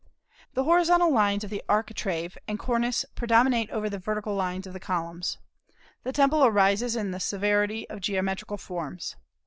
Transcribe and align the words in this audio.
The 0.55 0.63
horizontal 0.63 1.13
lines 1.13 1.43
of 1.43 1.51
the 1.51 1.61
architrave 1.69 2.35
and 2.47 2.57
cornice 2.57 3.05
predominate 3.13 3.69
over 3.69 3.87
the 3.87 3.99
vertical 3.99 4.33
lines 4.33 4.65
of 4.65 4.73
the 4.73 4.79
columns. 4.79 5.37
The 6.01 6.11
temple 6.11 6.43
arises 6.43 6.95
in 6.95 7.11
the 7.11 7.19
severity 7.19 7.87
of 7.87 8.01
geometrical 8.01 8.57
forms. 8.57 9.15